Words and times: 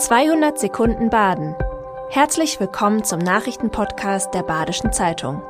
200 0.00 0.58
Sekunden 0.58 1.10
Baden. 1.10 1.54
Herzlich 2.08 2.58
willkommen 2.58 3.04
zum 3.04 3.18
Nachrichtenpodcast 3.18 4.32
der 4.32 4.42
Badischen 4.42 4.94
Zeitung. 4.94 5.42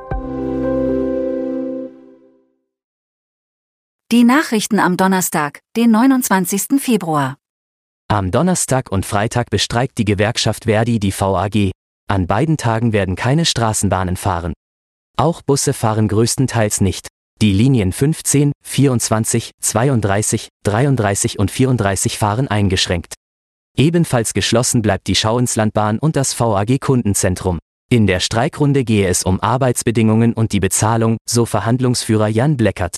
Die 4.11 4.25
Nachrichten 4.25 4.79
am 4.79 4.97
Donnerstag, 4.97 5.61
den 5.77 5.91
29. 5.91 6.81
Februar. 6.81 7.37
Am 8.09 8.29
Donnerstag 8.29 8.91
und 8.91 9.05
Freitag 9.05 9.49
bestreikt 9.49 9.97
die 9.97 10.05
Gewerkschaft 10.05 10.65
Verdi 10.65 10.99
die 10.99 11.13
VAG. 11.17 11.71
An 12.09 12.27
beiden 12.27 12.57
Tagen 12.57 12.91
werden 12.91 13.15
keine 13.15 13.45
Straßenbahnen 13.45 14.17
fahren. 14.17 14.51
Auch 15.17 15.41
Busse 15.41 15.71
fahren 15.71 16.09
größtenteils 16.09 16.81
nicht. 16.81 17.07
Die 17.41 17.53
Linien 17.53 17.93
15, 17.93 18.51
24, 18.61 19.51
32, 19.61 20.49
33 20.65 21.39
und 21.39 21.49
34 21.51 22.17
fahren 22.17 22.49
eingeschränkt. 22.49 23.13
Ebenfalls 23.77 24.33
geschlossen 24.33 24.81
bleibt 24.81 25.07
die 25.07 25.15
Schauinslandbahn 25.15 25.99
und 25.99 26.15
das 26.15 26.39
VAG 26.39 26.79
Kundenzentrum. 26.79 27.59
In 27.89 28.07
der 28.07 28.19
Streikrunde 28.19 28.83
gehe 28.83 29.07
es 29.07 29.23
um 29.23 29.39
Arbeitsbedingungen 29.39 30.33
und 30.33 30.51
die 30.53 30.59
Bezahlung, 30.59 31.17
so 31.27 31.45
Verhandlungsführer 31.45 32.27
Jan 32.27 32.57
Bleckert. 32.57 32.97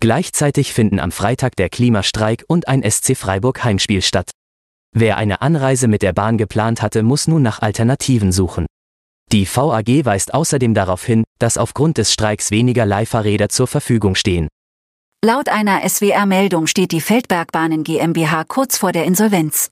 Gleichzeitig 0.00 0.72
finden 0.72 1.00
am 1.00 1.12
Freitag 1.12 1.56
der 1.56 1.68
Klimastreik 1.68 2.44
und 2.48 2.66
ein 2.66 2.82
SC 2.88 3.16
Freiburg 3.16 3.62
Heimspiel 3.62 4.02
statt. 4.02 4.30
Wer 4.94 5.16
eine 5.16 5.42
Anreise 5.42 5.88
mit 5.88 6.02
der 6.02 6.12
Bahn 6.12 6.38
geplant 6.38 6.82
hatte, 6.82 7.02
muss 7.02 7.26
nun 7.26 7.42
nach 7.42 7.60
Alternativen 7.60 8.32
suchen. 8.32 8.66
Die 9.32 9.46
VAG 9.46 10.04
weist 10.04 10.34
außerdem 10.34 10.74
darauf 10.74 11.04
hin, 11.04 11.24
dass 11.38 11.56
aufgrund 11.56 11.98
des 11.98 12.12
Streiks 12.12 12.50
weniger 12.50 12.84
Leihfahrräder 12.84 13.48
zur 13.48 13.66
Verfügung 13.66 14.14
stehen. 14.14 14.48
Laut 15.24 15.48
einer 15.48 15.88
SWR-Meldung 15.88 16.66
steht 16.66 16.92
die 16.92 17.00
Feldbergbahnen 17.00 17.84
GmbH 17.84 18.44
kurz 18.44 18.76
vor 18.76 18.92
der 18.92 19.04
Insolvenz. 19.04 19.70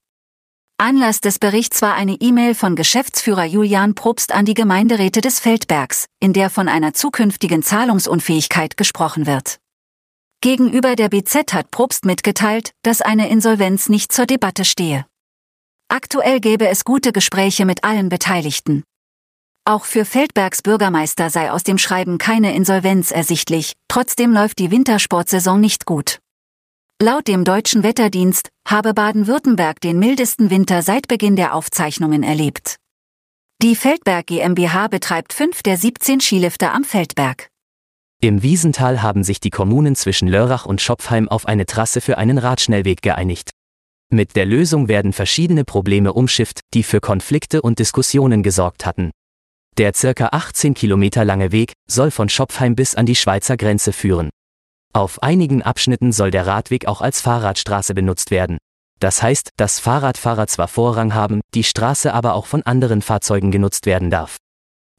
Anlass 0.81 1.21
des 1.21 1.37
Berichts 1.37 1.83
war 1.83 1.93
eine 1.93 2.13
E-Mail 2.13 2.55
von 2.55 2.75
Geschäftsführer 2.75 3.45
Julian 3.45 3.93
Probst 3.93 4.31
an 4.31 4.45
die 4.45 4.55
Gemeinderäte 4.55 5.21
des 5.21 5.39
Feldbergs, 5.39 6.07
in 6.19 6.33
der 6.33 6.49
von 6.49 6.67
einer 6.67 6.95
zukünftigen 6.95 7.61
Zahlungsunfähigkeit 7.61 8.77
gesprochen 8.77 9.27
wird. 9.27 9.59
Gegenüber 10.41 10.95
der 10.95 11.09
BZ 11.09 11.53
hat 11.53 11.69
Probst 11.69 12.05
mitgeteilt, 12.05 12.71
dass 12.81 13.03
eine 13.03 13.29
Insolvenz 13.29 13.89
nicht 13.89 14.11
zur 14.11 14.25
Debatte 14.25 14.65
stehe. 14.65 15.05
Aktuell 15.87 16.39
gäbe 16.39 16.67
es 16.67 16.83
gute 16.83 17.11
Gespräche 17.11 17.65
mit 17.65 17.83
allen 17.83 18.09
Beteiligten. 18.09 18.83
Auch 19.65 19.85
für 19.85 20.03
Feldbergs 20.03 20.63
Bürgermeister 20.63 21.29
sei 21.29 21.51
aus 21.51 21.61
dem 21.61 21.77
Schreiben 21.77 22.17
keine 22.17 22.55
Insolvenz 22.55 23.11
ersichtlich, 23.11 23.73
trotzdem 23.87 24.33
läuft 24.33 24.57
die 24.57 24.71
Wintersportsaison 24.71 25.61
nicht 25.61 25.85
gut. 25.85 26.17
Laut 27.01 27.27
dem 27.27 27.43
deutschen 27.43 27.81
Wetterdienst 27.81 28.49
habe 28.63 28.93
Baden-Württemberg 28.93 29.81
den 29.81 29.97
mildesten 29.97 30.51
Winter 30.51 30.83
seit 30.83 31.07
Beginn 31.07 31.35
der 31.35 31.55
Aufzeichnungen 31.55 32.21
erlebt. 32.21 32.75
Die 33.59 33.75
Feldberg 33.75 34.27
GmbH 34.27 34.87
betreibt 34.87 35.33
fünf 35.33 35.63
der 35.63 35.77
17 35.77 36.21
Skilifte 36.21 36.69
am 36.69 36.83
Feldberg. 36.83 37.49
Im 38.21 38.43
Wiesental 38.43 39.01
haben 39.01 39.23
sich 39.23 39.39
die 39.39 39.49
Kommunen 39.49 39.95
zwischen 39.95 40.27
Lörrach 40.27 40.67
und 40.67 40.79
Schopfheim 40.79 41.27
auf 41.27 41.47
eine 41.47 41.65
Trasse 41.65 42.01
für 42.01 42.19
einen 42.19 42.37
Radschnellweg 42.37 43.01
geeinigt. 43.01 43.49
Mit 44.11 44.35
der 44.35 44.45
Lösung 44.45 44.87
werden 44.87 45.11
verschiedene 45.11 45.65
Probleme 45.65 46.13
umschifft, 46.13 46.59
die 46.75 46.83
für 46.83 47.01
Konflikte 47.01 47.63
und 47.63 47.79
Diskussionen 47.79 48.43
gesorgt 48.43 48.85
hatten. 48.85 49.09
Der 49.79 49.95
circa 49.95 50.29
18 50.33 50.75
Kilometer 50.75 51.25
lange 51.25 51.51
Weg 51.51 51.73
soll 51.89 52.11
von 52.11 52.29
Schopfheim 52.29 52.75
bis 52.75 52.93
an 52.93 53.07
die 53.07 53.15
Schweizer 53.15 53.57
Grenze 53.57 53.91
führen. 53.91 54.29
Auf 54.93 55.23
einigen 55.23 55.61
Abschnitten 55.61 56.11
soll 56.11 56.31
der 56.31 56.45
Radweg 56.45 56.85
auch 56.85 56.99
als 57.01 57.21
Fahrradstraße 57.21 57.93
benutzt 57.93 58.29
werden. 58.29 58.57
Das 58.99 59.23
heißt, 59.23 59.51
dass 59.55 59.79
Fahrradfahrer 59.79 60.47
zwar 60.47 60.67
Vorrang 60.67 61.13
haben, 61.13 61.41
die 61.53 61.63
Straße 61.63 62.13
aber 62.13 62.33
auch 62.35 62.45
von 62.45 62.63
anderen 62.63 63.01
Fahrzeugen 63.01 63.51
genutzt 63.51 63.85
werden 63.85 64.09
darf. 64.09 64.37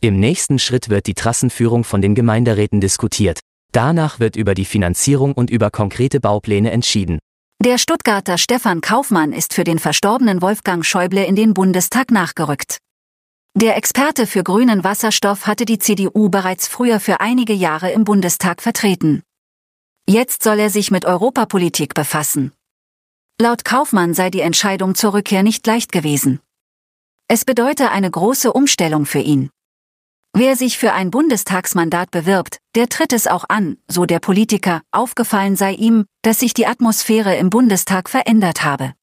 Im 0.00 0.19
nächsten 0.19 0.58
Schritt 0.58 0.88
wird 0.88 1.06
die 1.06 1.14
Trassenführung 1.14 1.84
von 1.84 2.00
den 2.00 2.14
Gemeinderäten 2.14 2.81
diskutiert. 2.81 3.41
Danach 3.72 4.19
wird 4.19 4.34
über 4.34 4.54
die 4.54 4.64
Finanzierung 4.64 5.34
und 5.34 5.50
über 5.50 5.70
konkrete 5.70 6.20
Baupläne 6.20 6.72
entschieden. 6.72 7.19
Der 7.62 7.78
Stuttgarter 7.78 8.38
Stefan 8.38 8.81
Kaufmann 8.81 9.32
ist 9.32 9.54
für 9.54 9.62
den 9.62 9.78
verstorbenen 9.78 10.42
Wolfgang 10.42 10.84
Schäuble 10.84 11.25
in 11.25 11.36
den 11.36 11.54
Bundestag 11.54 12.10
nachgerückt. 12.10 12.78
Der 13.54 13.76
Experte 13.76 14.26
für 14.26 14.42
grünen 14.42 14.82
Wasserstoff 14.82 15.47
hatte 15.47 15.66
die 15.66 15.78
CDU 15.78 16.31
bereits 16.31 16.66
früher 16.66 16.98
für 16.98 17.20
einige 17.20 17.52
Jahre 17.52 17.92
im 17.92 18.04
Bundestag 18.04 18.62
vertreten. 18.62 19.22
Jetzt 20.08 20.42
soll 20.42 20.58
er 20.58 20.70
sich 20.70 20.90
mit 20.90 21.04
Europapolitik 21.04 21.94
befassen. 21.94 22.52
Laut 23.40 23.64
Kaufmann 23.64 24.14
sei 24.14 24.30
die 24.30 24.40
Entscheidung 24.40 24.94
zur 24.94 25.14
Rückkehr 25.14 25.42
nicht 25.42 25.66
leicht 25.66 25.92
gewesen. 25.92 26.40
Es 27.28 27.44
bedeute 27.44 27.90
eine 27.90 28.10
große 28.10 28.52
Umstellung 28.52 29.06
für 29.06 29.20
ihn. 29.20 29.50
Wer 30.34 30.56
sich 30.56 30.78
für 30.78 30.92
ein 30.92 31.10
Bundestagsmandat 31.10 32.10
bewirbt, 32.10 32.58
der 32.74 32.88
tritt 32.88 33.12
es 33.12 33.26
auch 33.26 33.44
an, 33.48 33.76
so 33.86 34.06
der 34.06 34.18
Politiker, 34.18 34.82
aufgefallen 34.90 35.56
sei 35.56 35.72
ihm, 35.72 36.06
dass 36.22 36.40
sich 36.40 36.54
die 36.54 36.66
Atmosphäre 36.66 37.36
im 37.36 37.50
Bundestag 37.50 38.08
verändert 38.08 38.64
habe. 38.64 38.94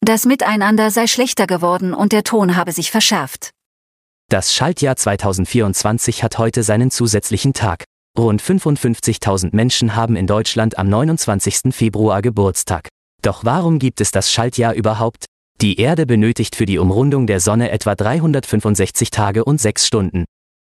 Das 0.00 0.26
Miteinander 0.26 0.90
sei 0.90 1.06
schlechter 1.06 1.46
geworden 1.46 1.92
und 1.92 2.12
der 2.12 2.24
Ton 2.24 2.56
habe 2.56 2.72
sich 2.72 2.90
verschärft. 2.90 3.50
Das 4.28 4.54
Schaltjahr 4.54 4.96
2024 4.96 6.22
hat 6.22 6.38
heute 6.38 6.62
seinen 6.62 6.90
zusätzlichen 6.90 7.52
Tag. 7.52 7.84
Rund 8.18 8.42
55.000 8.42 9.50
Menschen 9.52 9.94
haben 9.94 10.14
in 10.16 10.26
Deutschland 10.26 10.78
am 10.78 10.88
29. 10.88 11.72
Februar 11.72 12.22
Geburtstag. 12.22 12.88
Doch 13.22 13.44
warum 13.44 13.78
gibt 13.78 14.00
es 14.00 14.10
das 14.10 14.30
Schaltjahr 14.32 14.74
überhaupt? 14.74 15.26
Die 15.60 15.80
Erde 15.80 16.06
benötigt 16.06 16.56
für 16.56 16.66
die 16.66 16.78
Umrundung 16.78 17.26
der 17.26 17.40
Sonne 17.40 17.70
etwa 17.70 17.94
365 17.94 19.10
Tage 19.10 19.44
und 19.44 19.60
6 19.60 19.86
Stunden. 19.86 20.24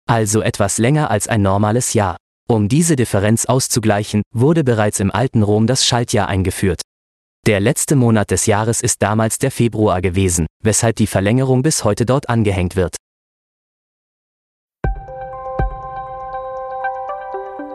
Also 0.07 0.41
etwas 0.41 0.77
länger 0.77 1.09
als 1.09 1.27
ein 1.27 1.41
normales 1.41 1.93
Jahr. 1.93 2.17
Um 2.49 2.67
diese 2.67 2.95
Differenz 2.95 3.45
auszugleichen, 3.45 4.23
wurde 4.35 4.63
bereits 4.63 4.99
im 4.99 5.09
alten 5.09 5.41
Rom 5.41 5.67
das 5.67 5.85
Schaltjahr 5.85 6.27
eingeführt. 6.27 6.81
Der 7.47 7.59
letzte 7.59 7.95
Monat 7.95 8.29
des 8.29 8.45
Jahres 8.45 8.81
ist 8.81 9.01
damals 9.01 9.39
der 9.39 9.51
Februar 9.51 10.01
gewesen, 10.01 10.47
weshalb 10.61 10.97
die 10.97 11.07
Verlängerung 11.07 11.63
bis 11.63 11.83
heute 11.85 12.05
dort 12.05 12.29
angehängt 12.29 12.75
wird. 12.75 12.97